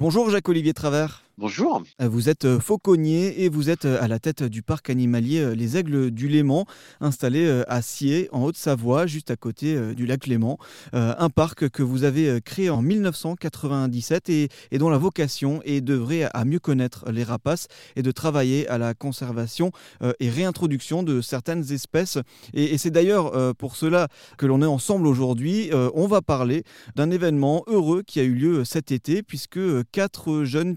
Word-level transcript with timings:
Bonjour 0.00 0.30
Jacques-Olivier 0.30 0.74
Travers. 0.74 1.27
Bonjour. 1.40 1.84
Euh, 2.02 2.08
vous 2.08 2.28
êtes 2.28 2.46
euh, 2.46 2.58
fauconnier 2.58 3.44
et 3.44 3.48
vous 3.48 3.70
êtes 3.70 3.84
euh, 3.84 4.02
à 4.02 4.08
la 4.08 4.18
tête 4.18 4.42
du 4.42 4.60
parc 4.60 4.90
animalier 4.90 5.54
Les 5.54 5.76
Aigles 5.76 6.10
du 6.10 6.26
Léman, 6.26 6.66
installé 7.00 7.62
à 7.68 7.80
Sier, 7.80 8.28
en 8.32 8.42
Haute-Savoie, 8.42 9.06
juste 9.06 9.30
à 9.30 9.36
côté 9.36 9.94
du 9.94 10.04
lac 10.04 10.26
Léman. 10.26 10.58
Un 10.92 11.30
parc 11.30 11.68
que 11.68 11.82
vous 11.82 12.02
avez 12.02 12.40
créé 12.40 12.70
en 12.70 12.82
1997 12.82 14.30
et, 14.30 14.48
dont 14.72 14.88
la 14.88 14.98
vocation 14.98 15.60
est 15.64 15.80
d'œuvrer 15.80 16.24
à 16.24 16.44
mieux 16.44 16.58
connaître 16.58 17.10
les 17.10 17.22
rapaces 17.22 17.68
et 17.94 18.02
de 18.02 18.10
travailler 18.10 18.66
à 18.68 18.78
la 18.78 18.94
conservation 18.94 19.70
et 20.18 20.30
réintroduction 20.30 21.02
de 21.02 21.20
certaines 21.20 21.72
espèces. 21.72 22.18
Et, 22.54 22.78
c'est 22.78 22.90
d'ailleurs 22.90 23.54
pour 23.56 23.76
cela 23.76 24.08
que 24.38 24.46
l'on 24.46 24.62
est 24.62 24.66
ensemble 24.66 25.06
aujourd'hui. 25.06 25.70
On 25.94 26.06
va 26.06 26.22
parler 26.22 26.64
d'un 26.96 27.10
événement 27.10 27.62
heureux 27.66 28.02
qui 28.02 28.20
a 28.20 28.24
eu 28.24 28.34
lieu 28.34 28.64
cet 28.64 28.90
été, 28.90 29.22
puisque 29.22 29.60
quatre 29.92 30.44
jeunes 30.44 30.76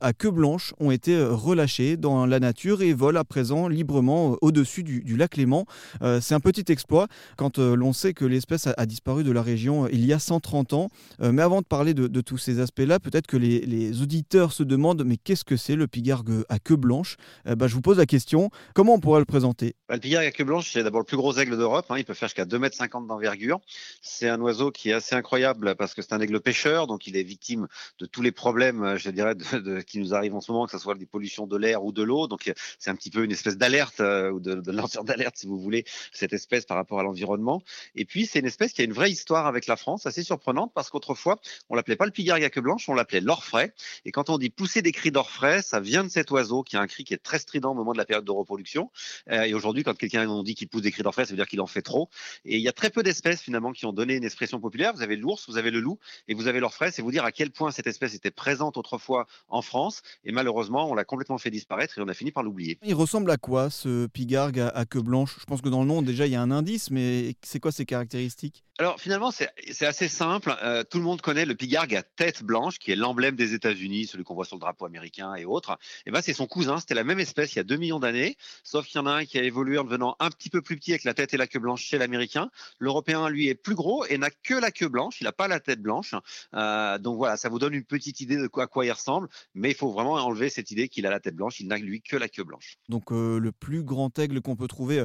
à 0.00 0.12
queue 0.12 0.30
blanche 0.30 0.74
ont 0.78 0.90
été 0.90 1.14
euh, 1.14 1.32
relâchés 1.32 1.96
dans 1.96 2.26
la 2.26 2.40
nature 2.40 2.82
et 2.82 2.92
volent 2.92 3.20
à 3.20 3.24
présent 3.24 3.68
librement 3.68 4.32
euh, 4.32 4.36
au-dessus 4.40 4.82
du, 4.82 5.16
lac 5.16 5.36
Léman. 5.36 5.66
Euh, 6.02 6.20
c'est 6.20 6.34
un 6.34 6.40
petit 6.40 6.70
exploit 6.72 7.08
quand 7.36 7.58
l'on 7.58 7.92
sait 7.92 8.14
que 8.14 8.24
l'espèce 8.24 8.66
a, 8.66 8.86
disparu 8.86 9.24
de 9.24 9.32
la 9.32 9.42
région 9.42 9.88
il 9.88 10.04
y 10.04 10.12
a 10.12 10.18
130 10.18 10.72
ans. 10.72 10.90
mais 11.20 11.42
avant 11.42 11.60
de 11.60 11.66
parler 11.66 11.94
de, 11.94 12.20
tous 12.20 12.38
ces 12.38 12.60
aspects-là, 12.60 13.00
peut-être 13.00 13.26
que 13.26 13.36
les, 13.36 14.02
auditeurs 14.02 14.52
se 14.52 14.62
demandent 14.62 15.04
mais 15.04 15.16
qu'est-ce 15.16 15.44
que 15.44 15.56
c'est 15.56 15.76
le 15.76 15.86
pigargue 15.86 16.44
à 16.48 16.58
queue 16.58 16.76
blanche? 16.76 17.16
Bah, 17.44 17.66
Je 17.66 17.74
vous 17.74 17.80
pose 17.80 17.98
la 17.98 18.06
question, 18.06 18.50
comment 18.74 18.94
on 18.94 19.00
pourrait 19.00 19.20
le 19.20 19.24
présenter? 19.24 19.74
Bah, 19.88 19.94
Le 19.94 20.00
pigargue 20.00 20.26
à 20.26 20.30
queue 20.30 20.44
blanche, 20.44 20.70
c'est 20.72 20.82
d'abord 20.82 21.00
le 21.00 21.06
plus 21.06 21.16
gros 21.16 21.36
aigle 21.38 21.56
d'Europe. 21.56 21.86
Hein. 21.90 21.96
il 21.98 22.04
peut 22.04 22.14
faire 22.14 22.28
jusqu'à 22.28 22.44
2,50 22.44 23.00
m 23.00 23.06
d'envergure. 23.06 23.60
C'est 24.02 24.28
un 24.28 24.40
oiseau 24.40 24.70
qui 24.70 24.90
est 24.90 24.94
assez 24.94 25.14
incroyable 25.14 25.74
parce 25.76 25.94
que 25.94 26.02
c'est 26.02 26.12
un 26.12 26.20
aigle 26.20 26.40
pêcheur, 26.40 26.86
donc 26.86 27.06
il 27.06 27.16
est 27.16 27.22
victime 27.22 27.66
de 27.98 28.06
tous 28.06 28.22
les 28.22 28.32
problèmes, 28.32 28.96
je 28.96 29.10
dirais, 29.10 29.34
de, 29.34 29.44
qui 29.86 29.98
nous 29.98 30.14
arrive 30.14 30.34
en 30.34 30.40
ce 30.40 30.50
moment, 30.50 30.66
que 30.66 30.72
ce 30.72 30.78
soit 30.78 30.94
des 30.94 31.06
pollutions 31.06 31.46
de 31.46 31.56
l'air 31.56 31.84
ou 31.84 31.92
de 31.92 32.02
l'eau. 32.02 32.26
Donc 32.26 32.52
c'est 32.78 32.90
un 32.90 32.96
petit 32.96 33.10
peu 33.10 33.24
une 33.24 33.32
espèce 33.32 33.56
d'alerte 33.56 34.00
euh, 34.00 34.30
ou 34.30 34.40
de, 34.40 34.54
de 34.54 34.72
lanceur 34.72 35.04
d'alerte, 35.04 35.36
si 35.36 35.46
vous 35.46 35.58
voulez, 35.58 35.84
cette 36.12 36.32
espèce 36.32 36.64
par 36.64 36.76
rapport 36.76 37.00
à 37.00 37.02
l'environnement. 37.02 37.62
Et 37.94 38.04
puis 38.04 38.26
c'est 38.26 38.40
une 38.40 38.46
espèce 38.46 38.72
qui 38.72 38.82
a 38.82 38.84
une 38.84 38.92
vraie 38.92 39.10
histoire 39.10 39.46
avec 39.46 39.66
la 39.66 39.76
France, 39.76 40.06
assez 40.06 40.22
surprenante 40.22 40.72
parce 40.74 40.90
qu'autrefois 40.90 41.38
on 41.68 41.74
l'appelait 41.74 41.96
pas 41.96 42.06
le 42.06 42.10
pigargue 42.10 42.44
à 42.44 42.50
blanche, 42.60 42.88
on 42.88 42.94
l'appelait 42.94 43.20
l'orfraie. 43.20 43.72
Et 44.04 44.12
quand 44.12 44.30
on 44.30 44.38
dit 44.38 44.50
pousser 44.50 44.82
des 44.82 44.92
cris 44.92 45.10
d'orfraie, 45.10 45.62
ça 45.62 45.80
vient 45.80 46.04
de 46.04 46.08
cet 46.08 46.30
oiseau 46.30 46.62
qui 46.62 46.76
a 46.76 46.80
un 46.80 46.86
cri 46.86 47.04
qui 47.04 47.14
est 47.14 47.22
très 47.22 47.38
strident 47.38 47.72
au 47.72 47.74
moment 47.74 47.92
de 47.92 47.98
la 47.98 48.04
période 48.04 48.24
de 48.24 48.30
reproduction. 48.30 48.90
Euh, 49.30 49.42
et 49.42 49.54
aujourd'hui, 49.54 49.82
quand 49.84 49.96
quelqu'un 49.96 50.24
nous 50.26 50.42
dit 50.42 50.54
qu'il 50.54 50.68
pousse 50.68 50.82
des 50.82 50.90
cris 50.90 51.02
d'orfraie, 51.02 51.24
ça 51.24 51.30
veut 51.30 51.36
dire 51.36 51.46
qu'il 51.46 51.60
en 51.60 51.66
fait 51.66 51.82
trop. 51.82 52.08
Et 52.44 52.56
il 52.56 52.62
y 52.62 52.68
a 52.68 52.72
très 52.72 52.90
peu 52.90 53.02
d'espèces 53.02 53.40
finalement 53.40 53.72
qui 53.72 53.86
ont 53.86 53.92
donné 53.92 54.16
une 54.16 54.24
expression 54.24 54.60
populaire. 54.60 54.92
Vous 54.94 55.02
avez 55.02 55.16
l'ours, 55.16 55.48
vous 55.48 55.58
avez 55.58 55.70
le 55.70 55.80
loup 55.80 55.98
et 56.28 56.34
vous 56.34 56.46
avez 56.46 56.60
l'orfraie. 56.60 56.90
C'est 56.90 57.02
vous 57.02 57.10
dire 57.10 57.24
à 57.24 57.32
quel 57.32 57.50
point 57.50 57.70
cette 57.70 57.86
espèce 57.86 58.14
était 58.14 58.30
présente 58.30 58.76
autrefois 58.76 59.26
en 59.48 59.62
France 59.62 60.02
et 60.24 60.32
malheureusement, 60.32 60.90
on 60.90 60.94
l'a 60.94 61.04
complètement 61.04 61.38
fait 61.38 61.50
disparaître 61.50 61.98
et 61.98 62.02
on 62.02 62.08
a 62.08 62.14
fini 62.14 62.32
par 62.32 62.42
l'oublier. 62.42 62.78
Il 62.82 62.94
ressemble 62.94 63.30
à 63.30 63.36
quoi 63.36 63.70
ce 63.70 64.06
pigargue 64.06 64.58
à, 64.60 64.84
queue 64.84 65.02
blanche? 65.02 65.36
Je 65.40 65.44
pense 65.44 65.60
que 65.60 65.68
dans 65.68 65.80
le 65.80 65.86
nom, 65.86 66.02
déjà, 66.02 66.26
il 66.26 66.32
y 66.32 66.36
a 66.36 66.42
un 66.42 66.50
indice, 66.50 66.90
mais 66.90 67.34
c'est 67.42 67.60
quoi 67.60 67.72
ses 67.72 67.84
caractéristiques? 67.84 68.64
Alors 68.78 68.98
finalement, 68.98 69.30
c'est 69.30 69.86
assez 69.86 70.08
simple. 70.08 70.52
Euh, 70.64 70.82
tout 70.82 70.98
le 70.98 71.04
monde 71.04 71.20
connaît 71.20 71.44
le 71.44 71.54
pigargue 71.54 71.94
à 71.94 72.02
tête 72.02 72.42
blanche, 72.42 72.80
qui 72.80 72.90
est 72.90 72.96
l'emblème 72.96 73.36
des 73.36 73.54
États-Unis, 73.54 74.08
celui 74.08 74.24
qu'on 74.24 74.34
voit 74.34 74.44
sur 74.44 74.56
le 74.56 74.60
drapeau 74.60 74.84
américain 74.84 75.32
et 75.36 75.44
autres. 75.44 75.78
Et 76.06 76.10
ben 76.10 76.20
c'est 76.20 76.32
son 76.32 76.48
cousin. 76.48 76.80
C'était 76.80 76.94
la 76.94 77.04
même 77.04 77.20
espèce 77.20 77.52
il 77.52 77.58
y 77.58 77.60
a 77.60 77.64
2 77.64 77.76
millions 77.76 78.00
d'années, 78.00 78.36
sauf 78.64 78.86
qu'il 78.86 78.98
y 78.98 79.00
en 79.00 79.06
a 79.06 79.12
un 79.12 79.24
qui 79.26 79.38
a 79.38 79.44
évolué 79.44 79.78
en 79.78 79.84
devenant 79.84 80.16
un 80.18 80.28
petit 80.28 80.50
peu 80.50 80.60
plus 80.60 80.76
petit 80.76 80.90
avec 80.90 81.04
la 81.04 81.14
tête 81.14 81.32
et 81.34 81.36
la 81.36 81.46
queue 81.46 81.60
blanche 81.60 81.84
chez 81.84 81.98
l'américain. 81.98 82.50
L'européen, 82.80 83.28
lui, 83.28 83.46
est 83.46 83.54
plus 83.54 83.76
gros 83.76 84.06
et 84.06 84.18
n'a 84.18 84.30
que 84.30 84.54
la 84.54 84.72
queue 84.72 84.88
blanche. 84.88 85.20
Il 85.20 85.24
n'a 85.24 85.32
pas 85.32 85.46
la 85.46 85.60
tête 85.60 85.80
blanche. 85.80 86.16
Euh, 86.54 86.98
donc 86.98 87.16
voilà, 87.16 87.36
ça 87.36 87.48
vous 87.48 87.60
donne 87.60 87.74
une 87.74 87.84
petite 87.84 88.20
idée 88.20 88.38
de 88.38 88.48
quoi, 88.48 88.64
à 88.64 88.66
quoi 88.66 88.84
il 88.84 88.90
ressemble. 88.90 89.28
Mais 89.54 89.70
il 89.70 89.76
faut 89.76 89.92
vraiment 89.92 90.14
enlever 90.14 90.48
cette 90.48 90.72
idée 90.72 90.88
qu'il 90.88 91.06
a 91.06 91.10
la 91.10 91.20
tête 91.20 91.36
blanche. 91.36 91.60
Il 91.60 91.68
n'a 91.68 91.78
lui 91.78 92.02
que 92.02 92.16
la 92.16 92.28
queue 92.28 92.42
blanche. 92.42 92.78
Donc 92.88 93.12
euh, 93.12 93.38
le 93.38 93.52
plus 93.52 93.84
grand 93.84 94.18
aigle 94.18 94.40
qu'on 94.40 94.56
peut 94.56 94.66
trouver 94.66 95.04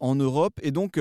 en 0.00 0.14
Europe. 0.16 0.60
Et 0.62 0.70
donc 0.70 1.00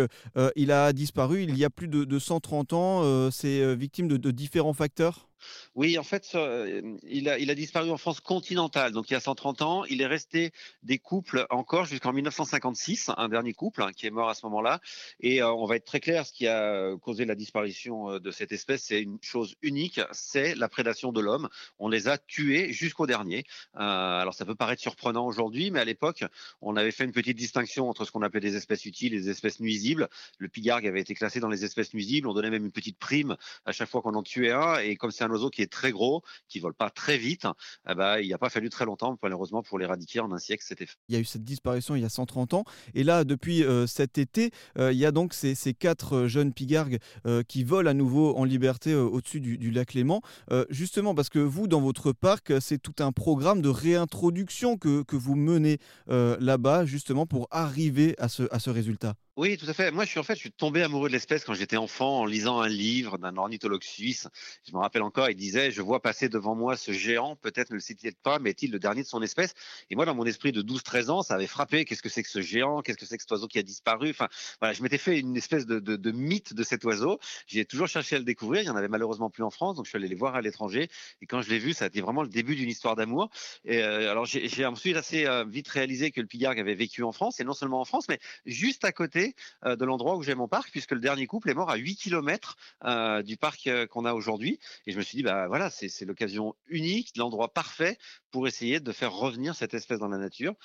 il 0.55 0.71
a 0.71 0.93
disparu 0.93 1.43
il 1.43 1.57
y 1.57 1.65
a 1.65 1.69
plus 1.69 1.89
de, 1.89 2.04
de 2.05 2.19
130 2.19 2.73
ans 2.73 3.01
euh, 3.03 3.29
c'est 3.31 3.61
euh, 3.61 3.73
victime 3.73 4.07
de, 4.07 4.31
différents 4.31 4.73
facteurs? 4.73 5.27
Oui, 5.75 5.97
en 5.97 6.03
fait, 6.03 6.31
euh, 6.35 6.97
il 7.03 7.29
a, 7.29 7.55
disparu 7.55 7.91
en 7.91 7.97
France 7.97 8.19
continentale, 8.19 8.91
donc 8.91 9.09
il 9.09 9.13
y 9.13 9.15
a 9.15 9.19
130 9.19 9.61
ans. 9.61 9.85
Il 9.85 10.01
est 10.01 10.05
resté 10.05 10.51
des 10.83 10.99
couples 10.99 11.45
encore 11.49 11.85
jusqu'en 11.85 12.13
1956, 12.13 13.11
un 13.17 13.29
dernier 13.29 13.53
couple 13.53 13.83
hein, 13.83 13.91
qui 13.95 14.07
est 14.07 14.11
mort 14.11 14.29
à 14.29 14.35
ce 14.35 14.45
moment-là. 14.45 14.79
Et 15.19 15.41
euh, 15.41 15.51
on 15.51 15.65
va 15.65 15.75
être 15.75 15.85
très 15.85 15.99
clair, 15.99 16.25
ce 16.25 16.33
qui 16.33 16.47
a 16.47 16.95
causé 17.01 17.25
la 17.25 17.35
disparition 17.35 18.11
euh, 18.11 18.19
de 18.19 18.31
cette 18.31 18.51
espèce, 18.51 18.83
c'est 18.83 19.01
une 19.01 19.17
chose 19.21 19.55
unique, 19.61 19.99
c'est 20.11 20.55
la 20.55 20.69
prédation 20.69 21.11
de 21.11 21.21
l'homme. 21.21 21.49
On 21.79 21.89
les 21.89 22.07
a 22.07 22.17
tués 22.17 22.71
jusqu'au 22.71 23.05
dernier. 23.05 23.43
alors 23.73 24.33
ça 24.33 24.45
peut 24.45 24.55
paraître 24.55 24.81
surprenant 24.81 25.25
aujourd'hui, 25.25 25.71
mais 25.71 25.79
à 25.79 25.85
l'époque, 25.85 26.23
on 26.61 26.75
avait 26.75 26.91
fait 26.91 27.03
une 27.03 27.11
petite 27.11 27.37
distinction 27.37 27.89
entre 27.89 28.05
ce 28.05 28.11
qu'on 28.11 28.21
appelait 28.21 28.39
des 28.39 28.55
espèces 28.55 28.85
utiles 28.85 29.13
et 29.13 29.19
des 29.19 29.29
espèces 29.29 29.59
nuisibles. 29.59 30.09
Le 30.37 30.47
pigargue 30.47 30.87
avait 30.87 31.01
été 31.01 31.13
classé 31.15 31.39
dans 31.39 31.49
les 31.49 31.65
espèces 31.65 31.93
nuisibles. 31.93 32.27
On 32.27 32.33
donnait 32.33 32.49
même 32.49 32.65
une 32.65 32.71
petite 32.71 32.97
prime 32.97 33.35
à 33.65 33.71
chaque 33.71 33.89
fois 33.89 34.01
qu'on 34.01 34.15
en 34.15 34.23
tuait 34.23 34.51
un. 34.51 34.79
Et 34.79 34.95
comme 34.95 35.11
c'est 35.11 35.24
un 35.25 35.29
oiseau 35.31 35.49
qui 35.49 35.61
est 35.61 35.71
très 35.71 35.91
gros, 35.91 36.23
qui 36.47 36.59
vole 36.59 36.73
pas 36.73 36.89
très 36.89 37.17
vite, 37.17 37.47
eh 37.89 37.95
ben, 37.95 38.19
il 38.19 38.27
n'y 38.27 38.33
a 38.33 38.37
pas 38.37 38.49
fallu 38.49 38.69
très 38.69 38.85
longtemps, 38.85 39.17
malheureusement, 39.21 39.63
pour 39.63 39.79
l'éradiquer 39.79 40.19
en 40.19 40.31
un 40.31 40.39
siècle, 40.39 40.63
c'était. 40.65 40.87
Il 41.09 41.15
y 41.15 41.17
a 41.17 41.21
eu 41.21 41.25
cette 41.25 41.43
disparition 41.43 41.95
il 41.95 42.01
y 42.01 42.05
a 42.05 42.09
130 42.09 42.53
ans. 42.53 42.63
Et 42.93 43.03
là, 43.03 43.23
depuis 43.23 43.63
euh, 43.63 43.87
cet 43.87 44.17
été, 44.17 44.51
euh, 44.77 44.91
il 44.91 44.97
y 44.97 45.05
a 45.05 45.11
donc 45.11 45.33
ces, 45.33 45.55
quatre 45.73 46.15
euh, 46.15 46.27
jeunes 46.27 46.53
pigargues 46.53 46.99
qui 47.47 47.63
volent 47.63 47.89
à 47.89 47.93
nouveau 47.93 48.35
en 48.35 48.43
liberté 48.43 48.93
au-dessus 48.93 49.39
du, 49.41 49.71
lac 49.71 49.93
Léman. 49.93 50.21
justement, 50.69 51.15
parce 51.15 51.29
que 51.29 51.39
vous, 51.39 51.67
dans 51.67 51.81
votre 51.81 52.11
parc, 52.11 52.53
c'est 52.61 52.77
tout 52.77 53.03
un 53.03 53.11
programme 53.11 53.61
de 53.61 53.69
réintroduction 53.69 54.77
que, 54.77 55.03
que 55.03 55.15
vous 55.15 55.35
menez 55.35 55.79
là-bas, 56.07 56.85
justement, 56.85 57.25
pour 57.25 57.47
arriver 57.51 58.15
à 58.17 58.29
ce, 58.29 58.43
à 58.51 58.59
ce 58.59 58.69
résultat. 58.69 59.15
Oui, 59.37 59.57
tout 59.57 59.65
à 59.69 59.73
fait. 59.73 59.91
Moi, 59.91 60.05
je 60.05 60.11
suis 60.11 60.19
en 60.19 60.23
fait, 60.23 60.35
je 60.35 60.39
suis 60.39 60.51
tombé 60.53 60.81
amoureux 60.81 61.09
de 61.09 61.13
l'espèce 61.13 61.43
quand 61.43 61.53
j'étais 61.53 61.75
enfant 61.75 62.21
en 62.21 62.25
lisant 62.25 62.61
un 62.61 62.69
livre 62.69 63.17
d'un 63.17 63.35
ornithologue 63.35 63.83
suisse. 63.83 64.29
Je 64.65 64.71
me 64.71 64.77
rappelle 64.77 65.01
encore, 65.01 65.29
il 65.29 65.35
disait 65.35 65.71
Je 65.71 65.81
vois 65.81 66.01
passer 66.01 66.29
devant 66.29 66.55
moi 66.55 66.77
ce 66.77 66.93
géant, 66.93 67.35
peut-être 67.35 67.69
ne 67.71 67.75
le 67.75 67.81
cite 67.81 68.17
pas, 68.21 68.39
mais 68.39 68.51
est-il 68.51 68.71
le 68.71 68.79
dernier 68.79 69.01
de 69.03 69.07
son 69.07 69.21
espèce? 69.21 69.53
Et 69.89 69.95
moi, 69.97 70.05
dans 70.05 70.15
mon 70.15 70.23
esprit 70.25 70.53
de 70.53 70.61
12-13 70.61 71.09
ans, 71.09 71.21
ça 71.21 71.33
avait 71.35 71.47
frappé. 71.47 71.83
Qu'est-ce 71.83 72.01
que 72.01 72.07
c'est 72.07 72.23
que 72.23 72.29
ce 72.29 72.41
géant? 72.41 72.81
Qu'est-ce 72.81 72.97
que 72.97 73.05
c'est 73.05 73.17
que 73.17 73.23
cet 73.23 73.31
oiseau 73.31 73.47
qui 73.49 73.59
a 73.59 73.63
disparu? 73.63 74.09
Enfin, 74.11 74.29
voilà, 74.61 74.73
je 74.73 74.81
m'étais 74.81 74.97
fait 74.97 75.19
une 75.19 75.35
espèce 75.35 75.65
de, 75.65 75.79
de, 75.79 75.97
de 75.97 76.11
mythe 76.11 76.53
de 76.53 76.63
cet 76.63 76.85
oiseau. 76.85 77.19
J'ai 77.45 77.65
toujours 77.65 77.89
cherché 77.89 78.15
à 78.15 78.19
le 78.19 78.25
découvrir. 78.25 78.61
Il 78.61 78.67
y 78.67 78.69
en 78.69 78.77
avait 78.77 78.87
malheureusement 78.87 79.29
plus 79.29 79.43
en 79.43 79.49
France, 79.49 79.75
donc 79.75 79.83
je 79.83 79.89
suis 79.89 79.97
allé 79.97 80.07
les 80.07 80.15
voir 80.15 80.35
à 80.35 80.41
l'étranger. 80.41 80.87
Et 81.21 81.25
quand 81.25 81.41
je 81.41 81.49
l'ai 81.49 81.59
vu, 81.59 81.73
ça 81.73 81.83
a 81.83 81.87
été 81.89 81.99
vraiment 81.99 82.23
le 82.23 82.29
début 82.29 82.55
d'une 82.55 82.69
histoire 82.69 82.95
d'amour. 82.95 83.29
Et 83.65 83.83
euh, 83.83 84.09
alors, 84.09 84.23
j'ai 84.25 84.65
ensuite 84.65 84.95
assez 84.95 85.25
euh, 85.25 85.43
vite 85.43 85.67
réalisé 85.67 86.11
que 86.11 86.21
le 86.21 86.27
pigargue 86.27 86.59
avait 86.61 86.75
vécu 86.75 87.03
en 87.03 87.11
France, 87.11 87.41
et 87.41 87.43
non 87.43 87.53
seulement 87.53 87.81
en 87.81 87.85
France, 87.85 88.05
mais 88.07 88.19
juste 88.45 88.85
à 88.85 88.93
côté 88.93 89.24
euh, 89.65 89.75
de 89.75 89.85
l'endroit 89.85 90.15
où 90.15 90.23
j'ai 90.23 90.35
mon 90.35 90.47
parc, 90.47 90.71
puisque 90.71 90.91
le 90.91 90.99
dernier 90.99 91.27
couple 91.27 91.49
est 91.49 91.53
mort 91.53 91.69
à 91.69 91.75
8 91.75 91.95
km 91.95 92.57
euh, 92.83 93.23
du 93.23 93.37
parc 93.37 93.67
euh, 93.67 93.87
qu'on 93.87 94.05
a 94.05 94.13
aujourd'hui. 94.13 94.59
Et 94.85 94.91
je 94.91 94.97
me 94.97 95.03
suis 95.03 95.17
dit, 95.17 95.23
bah 95.23 95.47
voilà, 95.47 95.69
c'est 95.69 96.05
l'occasion 96.05 96.55
unique, 96.67 97.11
l'endroit 97.17 97.53
parfait 97.53 97.97
pour 98.31 98.47
essayer 98.47 98.79
de 98.79 98.91
faire 98.91 99.13
revenir 99.13 99.55
cette 99.55 99.73
espèce 99.73 99.99
dans 99.99 100.09
la 100.09 100.17
nature, 100.17 100.55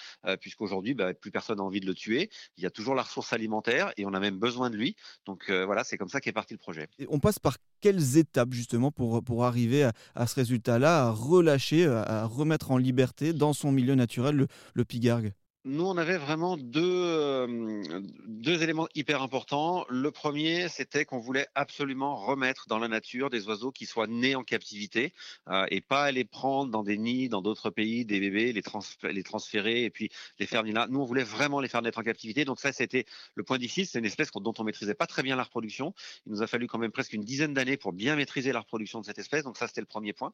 puisqu'aujourd'hui, 0.41 0.95
bah, 0.95 1.15
plus 1.15 1.31
personne 1.31 1.59
n'a 1.59 1.63
envie 1.63 1.79
de 1.79 1.87
le 1.87 1.95
tuer. 1.95 2.29
Il 2.57 2.65
y 2.65 2.67
a 2.67 2.71
toujours 2.71 2.97
la 2.97 3.03
ressource 3.03 3.33
alimentaire 3.33 3.93
et 3.97 4.05
on 4.07 4.13
a 4.13 4.19
même 4.19 4.39
besoin 4.39 4.71
de 4.71 4.77
lui. 4.77 4.97
Donc 5.25 5.49
voilà, 5.51 5.85
c'est 5.85 5.97
comme 5.97 6.09
ça 6.09 6.21
qu'est 6.21 6.33
parti 6.33 6.53
le 6.55 6.59
projet. 6.59 6.89
Et 6.99 7.07
on 7.09 7.21
passe 7.21 7.39
par 7.39 7.59
quelles 7.81 8.17
étapes 8.17 8.53
justement 8.53 8.91
pour, 8.91 9.23
pour 9.23 9.45
arriver 9.45 9.89
à, 10.17 10.27
ce 10.27 10.35
résultat-là, 10.35 11.07
à 11.07 11.11
relâcher, 11.11 11.87
à 11.87 12.25
remettre 12.25 12.73
en 12.73 12.77
liberté 12.77 13.33
dans 13.33 13.53
son 13.53 13.71
milieu 13.71 13.95
naturel 13.95 14.35
le, 14.35 14.49
le 14.75 14.85
pigargue? 14.85 15.33
Nous, 15.65 15.85
on 15.85 15.99
avait 15.99 16.17
vraiment 16.17 16.57
deux, 16.57 17.83
deux 18.27 18.63
éléments 18.63 18.89
hyper 18.95 19.21
importants. 19.21 19.85
Le 19.91 20.11
premier, 20.11 20.71
c'était 20.71 21.05
qu'on 21.05 21.19
voulait 21.19 21.49
absolument 21.55 22.17
remettre 22.17 22.65
dans 22.67 22.79
la 22.79 22.89
nature 22.89 23.29
des 23.29 23.47
oiseaux 23.47 23.71
qui 23.71 23.85
soient 23.85 24.07
nés 24.07 24.35
en 24.35 24.43
captivité 24.43 25.13
euh, 25.49 25.67
et 25.71 25.83
pas 25.83 26.13
les 26.13 26.25
prendre 26.25 26.71
dans 26.71 26.83
des 26.83 26.97
nids 26.97 27.29
dans 27.29 27.43
d'autres 27.43 27.69
pays, 27.69 28.07
des 28.07 28.21
bébés, 28.21 28.55
les, 28.55 28.63
les 29.13 29.23
transférer 29.23 29.85
et 29.85 29.91
puis 29.91 30.09
les 30.39 30.47
faire 30.47 30.63
venir 30.63 30.77
là. 30.77 30.87
Nous, 30.89 30.99
on 30.99 31.05
voulait 31.05 31.25
vraiment 31.25 31.61
les 31.61 31.69
faire 31.69 31.83
naître 31.83 31.99
en 31.99 32.05
captivité. 32.05 32.47
Donc 32.47 32.59
ça, 32.59 32.73
c'était 32.73 33.05
le 33.35 33.43
point 33.43 33.59
difficile. 33.59 33.87
C'est 33.87 33.99
une 33.99 34.07
espèce 34.07 34.31
dont 34.33 34.55
on 34.57 34.65
maîtrisait 34.65 34.95
pas 34.95 35.07
très 35.07 35.23
bien 35.23 35.37
la 35.37 35.43
reproduction. 35.43 35.93
Il 36.25 36.33
nous 36.33 36.43
a 36.43 36.47
fallu 36.47 36.69
quand 36.69 36.79
même 36.79 36.93
presque 36.93 37.13
une 37.13 37.25
dizaine 37.25 37.53
d'années 37.53 37.77
pour 37.77 37.93
bien 37.93 38.17
maîtriser 38.17 38.53
la 38.53 38.61
reproduction 38.61 39.01
de 39.01 39.05
cette 39.05 39.19
espèce. 39.19 39.45
Donc 39.45 39.59
ça, 39.59 39.69
c'était 39.69 39.83
le 39.83 39.87
premier 39.87 40.15
point. 40.15 40.33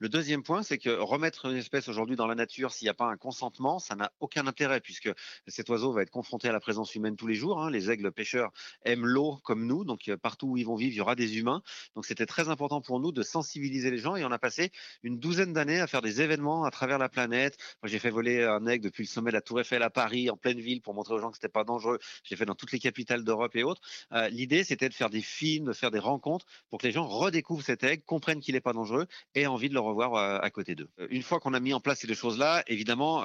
Le 0.00 0.08
deuxième 0.08 0.42
point, 0.42 0.64
c'est 0.64 0.78
que 0.78 0.90
remettre 0.90 1.46
une 1.46 1.56
espèce 1.56 1.88
aujourd'hui 1.88 2.16
dans 2.16 2.26
la 2.26 2.34
nature, 2.34 2.72
s'il 2.72 2.86
n'y 2.86 2.90
a 2.90 2.94
pas 2.94 3.06
un 3.06 3.16
consentement, 3.16 3.78
ça 3.78 3.94
n'a 3.94 4.10
aucun 4.18 4.44
intérêt 4.48 4.55
intérêt 4.56 4.80
puisque 4.80 5.10
cet 5.46 5.68
oiseau 5.68 5.92
va 5.92 6.02
être 6.02 6.10
confronté 6.10 6.48
à 6.48 6.52
la 6.52 6.60
présence 6.60 6.94
humaine 6.94 7.16
tous 7.16 7.26
les 7.26 7.34
jours. 7.34 7.62
Hein. 7.62 7.70
Les 7.70 7.90
aigles 7.90 8.10
pêcheurs 8.10 8.50
aiment 8.84 9.06
l'eau 9.06 9.38
comme 9.44 9.66
nous, 9.66 9.84
donc 9.84 10.10
partout 10.22 10.48
où 10.48 10.56
ils 10.56 10.64
vont 10.64 10.76
vivre, 10.76 10.92
il 10.94 10.96
y 10.96 11.00
aura 11.00 11.14
des 11.14 11.38
humains. 11.38 11.62
Donc 11.94 12.06
c'était 12.06 12.26
très 12.26 12.48
important 12.48 12.80
pour 12.80 13.00
nous 13.00 13.12
de 13.12 13.22
sensibiliser 13.22 13.90
les 13.90 13.98
gens 13.98 14.16
et 14.16 14.24
on 14.24 14.32
a 14.32 14.38
passé 14.38 14.70
une 15.02 15.18
douzaine 15.18 15.52
d'années 15.52 15.80
à 15.80 15.86
faire 15.86 16.00
des 16.00 16.22
événements 16.22 16.64
à 16.64 16.70
travers 16.70 16.98
la 16.98 17.08
planète. 17.08 17.58
Moi, 17.82 17.90
j'ai 17.90 17.98
fait 17.98 18.10
voler 18.10 18.44
un 18.44 18.66
aigle 18.66 18.84
depuis 18.84 19.02
le 19.02 19.08
sommet 19.08 19.30
de 19.30 19.36
la 19.36 19.42
Tour 19.42 19.60
Eiffel 19.60 19.82
à 19.82 19.90
Paris, 19.90 20.30
en 20.30 20.36
pleine 20.36 20.60
ville, 20.60 20.80
pour 20.80 20.94
montrer 20.94 21.14
aux 21.14 21.18
gens 21.18 21.30
que 21.30 21.36
c'était 21.36 21.48
pas 21.48 21.64
dangereux. 21.64 21.98
J'ai 22.24 22.36
fait 22.36 22.46
dans 22.46 22.54
toutes 22.54 22.72
les 22.72 22.78
capitales 22.78 23.24
d'Europe 23.24 23.54
et 23.56 23.62
autres. 23.62 23.80
Euh, 24.12 24.28
l'idée, 24.28 24.64
c'était 24.64 24.88
de 24.88 24.94
faire 24.94 25.10
des 25.10 25.20
films, 25.20 25.66
de 25.66 25.72
faire 25.72 25.90
des 25.90 25.98
rencontres 25.98 26.46
pour 26.70 26.78
que 26.80 26.86
les 26.86 26.92
gens 26.92 27.06
redécouvrent 27.06 27.64
cet 27.64 27.84
aigle, 27.84 28.02
comprennent 28.04 28.40
qu'il 28.40 28.54
n'est 28.54 28.60
pas 28.60 28.72
dangereux 28.72 29.06
et 29.34 29.42
aient 29.42 29.46
envie 29.46 29.68
de 29.68 29.74
le 29.74 29.80
revoir 29.80 30.14
euh, 30.14 30.38
à 30.40 30.50
côté 30.50 30.74
d'eux. 30.74 30.88
Euh, 31.00 31.06
une 31.10 31.22
fois 31.22 31.40
qu'on 31.40 31.54
a 31.54 31.60
mis 31.60 31.74
en 31.74 31.80
place 31.80 32.00
ces 32.00 32.06
deux 32.06 32.14
choses-là, 32.14 32.62
évidemment, 32.66 33.24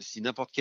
si 0.00 0.20
n'importe 0.20 0.50
quel 0.52 0.59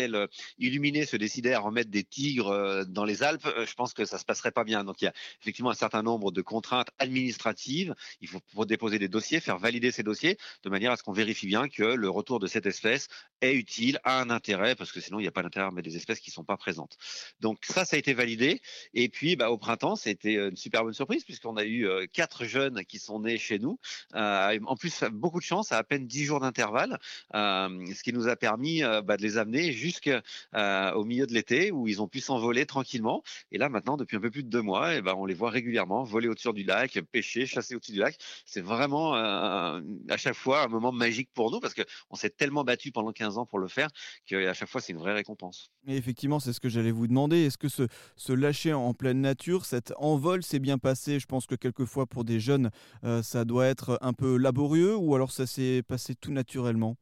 illuminé 0.58 1.06
se 1.06 1.18
décidait 1.18 1.54
à 1.54 1.60
remettre 1.60 1.92
des 1.92 2.04
tigres 2.04 2.86
dans 2.88 3.06
les 3.06 3.24
Alpes, 3.24 3.48
je 3.66 3.74
pense 3.74 3.94
que 3.94 4.06
ça 4.06 4.18
se 4.18 4.26
passerait 4.26 4.52
pas 4.52 4.64
bien. 4.64 4.84
Donc 4.84 5.02
il 5.02 5.06
y 5.06 5.08
a 5.08 5.14
effectivement 5.42 5.70
un 5.70 5.76
certain 5.76 6.04
nombre 6.04 6.32
de 6.32 6.42
contraintes 6.42 6.90
administratives. 7.00 7.96
Il 8.22 8.28
faut 8.28 8.66
déposer 8.66 9.00
des 9.00 9.08
dossiers, 9.08 9.40
faire 9.40 9.58
valider 9.58 9.92
ces 9.92 10.04
dossiers 10.04 10.38
de 10.64 10.70
manière 10.70 10.92
à 10.92 10.98
ce 10.98 11.04
qu'on 11.04 11.14
vérifie 11.14 11.48
bien 11.48 11.68
que 11.70 11.84
le 11.84 12.10
retour 12.10 12.40
de 12.40 12.48
cette 12.48 12.66
espèce 12.66 13.08
est 13.42 13.54
utile, 13.54 14.00
a 14.04 14.20
un 14.22 14.30
intérêt, 14.30 14.76
parce 14.76 14.92
que 14.92 15.00
sinon 15.00 15.20
il 15.20 15.24
n'y 15.24 15.28
a 15.28 15.32
pas 15.32 15.44
d'intérêt 15.44 15.70
mettre 15.72 15.90
des 15.90 15.98
espèces 15.98 16.20
qui 16.20 16.30
ne 16.30 16.34
sont 16.34 16.44
pas 16.44 16.58
présentes. 16.58 16.98
Donc 17.40 17.60
ça, 17.64 17.86
ça 17.86 17.96
a 17.96 18.00
été 18.00 18.14
validé. 18.14 18.62
Et 18.94 19.10
puis 19.10 19.36
bah, 19.36 19.50
au 19.50 19.58
printemps, 19.58 19.96
c'était 19.96 20.36
une 20.36 20.56
super 20.56 20.84
bonne 20.84 20.94
surprise 20.94 21.24
puisqu'on 21.24 21.58
a 21.58 21.64
eu 21.64 21.88
euh, 21.88 22.06
quatre 22.12 22.46
jeunes 22.46 22.86
qui 22.86 23.00
sont 23.00 23.20
nés 23.20 23.38
chez 23.38 23.60
nous. 23.60 23.80
Euh, 24.16 24.60
en 24.66 24.76
plus, 24.76 25.04
beaucoup 25.12 25.40
de 25.40 25.46
chance, 25.46 25.72
à 25.72 25.80
à 25.80 25.84
peine 25.86 26.08
dix 26.08 26.26
jours 26.26 26.42
d'intervalle, 26.42 27.00
euh, 27.36 27.86
ce 27.96 28.04
qui 28.04 28.12
nous 28.12 28.28
a 28.28 28.36
permis 28.36 28.82
bah, 28.82 29.16
de 29.16 29.22
les 29.22 29.38
amener 29.38 29.72
jusqu'au 29.90 31.04
milieu 31.06 31.28
de 31.28 31.34
l'été 31.34 31.72
où 31.72 31.88
ils 31.88 32.02
ont 32.02 32.08
pu 32.08 32.20
s'envoler 32.20 32.66
tranquillement. 32.66 33.24
Et 33.52 33.58
là 33.58 33.70
maintenant, 33.70 33.98
depuis 33.98 34.18
un 34.18 34.22
peu 34.22 34.32
plus 34.32 34.44
de 34.44 34.50
deux 34.50 34.62
mois, 34.62 34.94
et 34.94 34.98
eh 34.98 35.02
ben, 35.02 35.14
on 35.18 35.26
les 35.26 35.34
voit 35.34 35.50
régulièrement 35.50 36.04
voler 36.04 36.28
au-dessus 36.28 36.54
du 36.54 36.64
lac, 36.64 37.00
pêcher, 37.12 37.46
chasser 37.46 37.76
au-dessus 37.76 37.92
du 37.92 38.00
lac. 38.00 38.18
C'est 38.46 38.62
vraiment 38.62 39.14
à 39.14 39.82
chaque 40.18 40.36
fois 40.36 40.64
un 40.64 40.68
moment 40.68 40.92
magique 40.92 41.30
pour 41.34 41.52
nous 41.52 41.60
parce 41.60 41.74
qu'on 41.74 42.16
s'est 42.16 42.30
tellement 42.30 42.64
battu 42.64 42.92
pendant 42.92 43.12
15 43.12 43.38
ans 43.38 43.46
pour 43.46 43.60
le 43.60 43.68
faire 43.68 43.90
qu'à 44.26 44.54
chaque 44.54 44.70
fois 44.70 44.82
c'est 44.82 44.94
une 44.94 45.00
vraie 45.00 45.14
récompense. 45.14 45.72
Et 45.88 45.96
effectivement, 45.98 46.40
c'est 46.40 46.54
ce 46.54 46.60
que 46.60 46.70
j'allais 46.70 46.92
vous 46.92 47.08
demander. 47.08 47.46
Est-ce 47.46 47.58
que 47.58 47.70
se, 47.70 48.34
lâcher 48.34 48.74
en 48.74 48.94
pleine 48.94 49.22
nature, 49.22 49.66
cet 49.66 49.94
envol 49.98 50.44
s'est 50.44 50.60
bien 50.60 50.78
passé? 50.78 51.20
Je 51.20 51.26
pense 51.26 51.46
que 51.46 51.56
quelquefois 51.56 52.06
pour 52.06 52.24
des 52.24 52.40
jeunes, 52.40 52.70
euh, 53.04 53.24
ça 53.24 53.46
doit 53.46 53.66
être 53.66 53.98
un 54.02 54.14
peu 54.14 54.38
laborieux 54.38 54.96
ou 54.96 55.16
alors 55.16 55.32
ça 55.32 55.48
s'est 55.48 55.84
passé 55.88 56.16
tout 56.16 56.32
naturellement? 56.32 56.96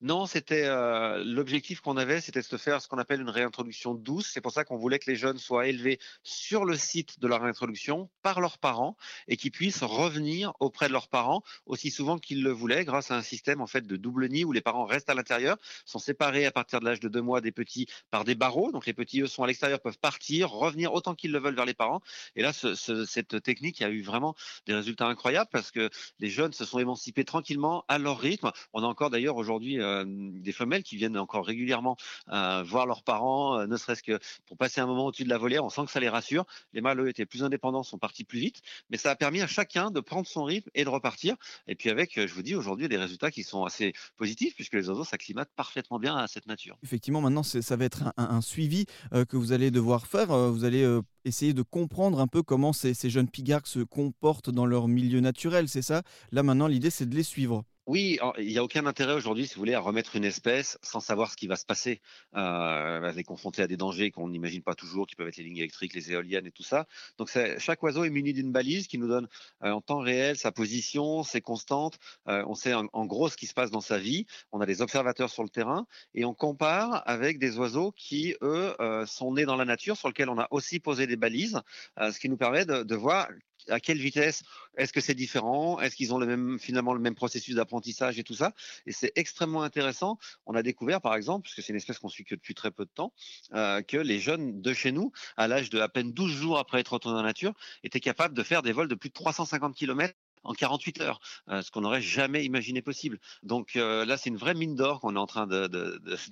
Non, 0.00 0.26
c'était 0.26 0.64
euh, 0.64 1.22
l'objectif 1.24 1.80
qu'on 1.80 1.96
avait, 1.96 2.20
c'était 2.20 2.40
de 2.40 2.56
faire 2.56 2.80
ce 2.80 2.86
qu'on 2.86 2.98
appelle 2.98 3.20
une 3.20 3.30
réintroduction 3.30 3.94
douce. 3.94 4.30
C'est 4.32 4.40
pour 4.40 4.52
ça 4.52 4.64
qu'on 4.64 4.76
voulait 4.76 5.00
que 5.00 5.10
les 5.10 5.16
jeunes 5.16 5.38
soient 5.38 5.66
élevés 5.66 5.98
sur 6.22 6.64
le 6.64 6.76
site 6.76 7.18
de 7.18 7.26
la 7.26 7.38
réintroduction 7.38 8.08
par 8.22 8.40
leurs 8.40 8.58
parents 8.58 8.96
et 9.26 9.36
qu'ils 9.36 9.50
puissent 9.50 9.82
revenir 9.82 10.52
auprès 10.60 10.86
de 10.86 10.92
leurs 10.92 11.08
parents 11.08 11.42
aussi 11.66 11.90
souvent 11.90 12.18
qu'ils 12.18 12.44
le 12.44 12.52
voulaient, 12.52 12.84
grâce 12.84 13.10
à 13.10 13.16
un 13.16 13.22
système 13.22 13.60
en 13.60 13.66
fait 13.66 13.86
de 13.86 13.96
double 13.96 14.28
nid 14.28 14.44
où 14.44 14.52
les 14.52 14.60
parents 14.60 14.84
restent 14.84 15.10
à 15.10 15.14
l'intérieur, 15.14 15.56
sont 15.84 15.98
séparés 15.98 16.46
à 16.46 16.52
partir 16.52 16.78
de 16.78 16.84
l'âge 16.84 17.00
de 17.00 17.08
deux 17.08 17.22
mois 17.22 17.40
des 17.40 17.52
petits 17.52 17.86
par 18.10 18.22
des 18.22 18.36
barreaux. 18.36 18.70
Donc 18.70 18.86
les 18.86 18.94
petits 18.94 19.22
eux 19.22 19.26
sont 19.26 19.42
à 19.42 19.48
l'extérieur, 19.48 19.80
peuvent 19.80 19.98
partir, 19.98 20.50
revenir 20.50 20.92
autant 20.92 21.16
qu'ils 21.16 21.32
le 21.32 21.40
veulent 21.40 21.56
vers 21.56 21.66
les 21.66 21.74
parents. 21.74 22.02
Et 22.36 22.42
là, 22.42 22.52
cette 22.52 23.42
technique 23.42 23.82
a 23.82 23.90
eu 23.90 24.02
vraiment 24.02 24.36
des 24.66 24.74
résultats 24.74 25.06
incroyables 25.06 25.50
parce 25.50 25.72
que 25.72 25.90
les 26.20 26.30
jeunes 26.30 26.52
se 26.52 26.64
sont 26.64 26.78
émancipés 26.78 27.24
tranquillement 27.24 27.84
à 27.88 27.98
leur 27.98 28.20
rythme. 28.20 28.52
On 28.72 28.84
a 28.84 28.86
encore 28.86 29.10
d'ailleurs 29.10 29.36
aujourd'hui 29.36 29.47
euh, 29.50 30.04
des 30.06 30.52
femelles 30.52 30.82
qui 30.82 30.96
viennent 30.96 31.16
encore 31.18 31.46
régulièrement 31.46 31.96
euh, 32.30 32.62
voir 32.62 32.86
leurs 32.86 33.02
parents, 33.02 33.58
euh, 33.58 33.66
ne 33.66 33.76
serait-ce 33.76 34.02
que 34.02 34.18
pour 34.46 34.56
passer 34.56 34.80
un 34.80 34.86
moment 34.86 35.06
au-dessus 35.06 35.24
de 35.24 35.28
la 35.28 35.38
volière. 35.38 35.64
On 35.64 35.70
sent 35.70 35.84
que 35.86 35.90
ça 35.90 36.00
les 36.00 36.08
rassure. 36.08 36.44
Les 36.72 36.80
mâles, 36.80 37.00
eux, 37.00 37.08
étaient 37.08 37.26
plus 37.26 37.42
indépendants, 37.42 37.82
sont 37.82 37.98
partis 37.98 38.24
plus 38.24 38.40
vite, 38.40 38.62
mais 38.90 38.96
ça 38.96 39.10
a 39.10 39.16
permis 39.16 39.40
à 39.40 39.46
chacun 39.46 39.90
de 39.90 40.00
prendre 40.00 40.26
son 40.26 40.44
rythme 40.44 40.70
et 40.74 40.84
de 40.84 40.88
repartir. 40.88 41.36
Et 41.66 41.74
puis 41.74 41.90
avec, 41.90 42.14
je 42.14 42.32
vous 42.34 42.42
dis, 42.42 42.54
aujourd'hui, 42.54 42.88
des 42.88 42.96
résultats 42.96 43.30
qui 43.30 43.42
sont 43.42 43.64
assez 43.64 43.92
positifs 44.16 44.54
puisque 44.54 44.74
les 44.74 44.88
oiseaux 44.88 45.04
s'acclimatent 45.04 45.52
parfaitement 45.56 45.98
bien 45.98 46.16
à 46.16 46.26
cette 46.26 46.46
nature. 46.46 46.76
Effectivement, 46.82 47.20
maintenant, 47.20 47.42
ça 47.42 47.76
va 47.76 47.84
être 47.84 48.12
un, 48.16 48.40
suivi 48.40 48.86
que 49.28 49.36
vous 49.36 49.52
allez 49.52 49.70
devoir 49.70 50.06
faire. 50.06 50.28
vous 50.28 50.64
allez 50.64 50.84
essayer 51.24 51.52
de 51.52 51.62
comprendre 51.62 52.20
un 52.20 52.26
peu 52.26 52.42
comment 52.42 52.72
ces, 52.72 52.94
jeunes 53.08 53.28
pigards 53.28 53.66
se 53.66 53.80
comportent 53.80 54.50
dans 54.50 54.66
leur 54.66 54.88
milieu 54.88 55.20
naturel, 55.20 55.68
c'est 55.68 55.82
ça? 55.82 56.02
Là 56.32 56.42
maintenant, 56.42 56.66
l'idée 56.66 56.90
c'est 56.90 57.06
de 57.06 57.14
les 57.14 57.22
suivre. 57.22 57.64
Oui, 57.88 58.18
il 58.36 58.48
n'y 58.48 58.58
a 58.58 58.62
aucun 58.62 58.84
intérêt 58.84 59.14
aujourd'hui, 59.14 59.46
si 59.46 59.54
vous 59.54 59.60
voulez, 59.60 59.72
à 59.72 59.80
remettre 59.80 60.14
une 60.14 60.26
espèce 60.26 60.76
sans 60.82 61.00
savoir 61.00 61.30
ce 61.30 61.38
qui 61.38 61.46
va 61.46 61.56
se 61.56 61.64
passer. 61.64 62.02
Euh, 62.36 63.00
elle 63.02 63.18
est 63.18 63.24
confrontée 63.24 63.62
à 63.62 63.66
des 63.66 63.78
dangers 63.78 64.10
qu'on 64.10 64.28
n'imagine 64.28 64.62
pas 64.62 64.74
toujours, 64.74 65.06
qui 65.06 65.16
peuvent 65.16 65.28
être 65.28 65.38
les 65.38 65.44
lignes 65.44 65.56
électriques, 65.56 65.94
les 65.94 66.12
éoliennes 66.12 66.46
et 66.46 66.50
tout 66.50 66.62
ça. 66.62 66.86
Donc 67.16 67.30
chaque 67.56 67.82
oiseau 67.82 68.04
est 68.04 68.10
muni 68.10 68.34
d'une 68.34 68.52
balise 68.52 68.88
qui 68.88 68.98
nous 68.98 69.08
donne 69.08 69.26
euh, 69.64 69.70
en 69.70 69.80
temps 69.80 70.00
réel 70.00 70.36
sa 70.36 70.52
position, 70.52 71.22
ses 71.22 71.40
constantes. 71.40 71.98
Euh, 72.28 72.44
on 72.46 72.54
sait 72.54 72.74
en, 72.74 73.06
gros 73.06 73.30
ce 73.30 73.38
qui 73.38 73.46
se 73.46 73.54
passe 73.54 73.70
dans 73.70 73.80
sa 73.80 73.98
vie. 73.98 74.26
On 74.52 74.60
a 74.60 74.66
des 74.66 74.82
observateurs 74.82 75.30
sur 75.30 75.42
le 75.42 75.48
terrain 75.48 75.86
et 76.12 76.26
on 76.26 76.34
compare 76.34 77.02
avec 77.08 77.38
des 77.38 77.56
oiseaux 77.56 77.92
qui, 77.92 78.34
eux, 78.42 78.74
euh, 78.82 79.06
sont 79.06 79.32
nés 79.32 79.46
dans 79.46 79.56
la 79.56 79.64
nature, 79.64 79.96
sur 79.96 80.08
lesquels 80.08 80.28
on 80.28 80.38
a 80.38 80.48
aussi 80.50 80.78
posé 80.78 81.06
des 81.06 81.16
balises, 81.16 81.62
ce 81.98 82.20
qui 82.20 82.28
nous 82.28 82.36
permet 82.36 82.66
de, 82.66 82.82
de 82.82 82.94
voir 82.94 83.28
à 83.68 83.80
quelle 83.80 83.98
vitesse 83.98 84.42
Est-ce 84.76 84.92
que 84.92 85.00
c'est 85.00 85.14
différent 85.14 85.80
Est-ce 85.80 85.96
qu'ils 85.96 86.14
ont 86.14 86.18
le 86.18 86.26
même, 86.26 86.58
finalement 86.58 86.92
le 86.92 87.00
même 87.00 87.14
processus 87.14 87.54
d'apprentissage 87.54 88.18
et 88.18 88.24
tout 88.24 88.34
ça 88.34 88.54
Et 88.86 88.92
c'est 88.92 89.12
extrêmement 89.16 89.62
intéressant. 89.62 90.18
On 90.46 90.54
a 90.54 90.62
découvert, 90.62 91.00
par 91.00 91.14
exemple, 91.14 91.42
puisque 91.42 91.62
c'est 91.62 91.72
une 91.72 91.76
espèce 91.76 91.98
qu'on 91.98 92.08
suit 92.08 92.24
que 92.24 92.34
depuis 92.34 92.54
très 92.54 92.70
peu 92.70 92.84
de 92.84 92.90
temps, 92.90 93.12
euh, 93.54 93.82
que 93.82 93.96
les 93.96 94.20
jeunes 94.20 94.60
de 94.60 94.72
chez 94.72 94.92
nous, 94.92 95.12
à 95.36 95.48
l'âge 95.48 95.70
de 95.70 95.80
à 95.80 95.88
peine 95.88 96.12
12 96.12 96.32
jours 96.32 96.58
après 96.58 96.80
être 96.80 96.92
retournés 96.94 97.18
la 97.18 97.22
nature, 97.22 97.54
étaient 97.82 98.00
capables 98.00 98.34
de 98.34 98.42
faire 98.42 98.62
des 98.62 98.72
vols 98.72 98.88
de 98.88 98.94
plus 98.94 99.08
de 99.08 99.14
350 99.14 99.74
km 99.74 100.14
en 100.44 100.54
48 100.54 101.00
heures, 101.00 101.20
euh, 101.48 101.62
ce 101.62 101.70
qu'on 101.70 101.82
n'aurait 101.82 102.02
jamais 102.02 102.44
imaginé 102.44 102.82
possible. 102.82 103.18
Donc 103.42 103.76
euh, 103.76 104.04
là, 104.04 104.16
c'est 104.16 104.30
une 104.30 104.36
vraie 104.36 104.54
mine 104.54 104.74
d'or 104.74 105.00
qu'on 105.00 105.16
est 105.16 105.18
en 105.18 105.26
train 105.26 105.46
de, 105.46 105.68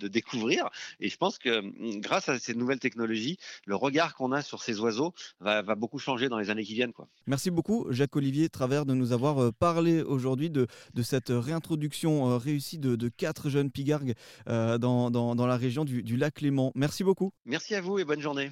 découvrir. 0.06 0.68
Et 1.00 1.08
je 1.08 1.16
pense 1.16 1.38
que 1.38 1.60
mm, 1.60 2.00
grâce 2.00 2.28
à 2.28 2.38
ces 2.38 2.54
nouvelles 2.54 2.78
technologies, 2.78 3.38
le 3.64 3.76
regard 3.76 4.14
qu'on 4.14 4.32
a 4.32 4.42
sur 4.42 4.62
ces 4.62 4.80
oiseaux 4.80 5.14
va, 5.40 5.62
beaucoup 5.74 5.98
changer 5.98 6.28
dans 6.28 6.38
les 6.38 6.50
années 6.50 6.64
qui 6.64 6.74
viennent. 6.74 6.92
Quoi. 6.92 7.08
Merci 7.26 7.50
beaucoup, 7.50 7.86
Jacques-Olivier 7.90 8.48
Travers, 8.48 8.86
de 8.86 8.94
nous 8.94 9.12
avoir 9.12 9.42
euh, 9.42 9.52
parlé 9.52 10.02
aujourd'hui 10.02 10.50
de, 10.50 10.66
cette 11.02 11.28
réintroduction 11.28 12.36
réussie 12.38 12.78
de, 12.78 13.08
quatre 13.08 13.48
jeunes 13.48 13.70
pigargues 13.70 14.14
dans, 14.46 15.46
la 15.46 15.56
région 15.56 15.84
du, 15.84 16.02
du 16.02 16.16
lac 16.16 16.40
Léman. 16.40 16.72
Merci 16.74 17.04
beaucoup. 17.04 17.32
Merci 17.44 17.74
à 17.74 17.80
vous 17.80 17.98
et 17.98 18.04
bonne 18.04 18.20
journée. 18.20 18.50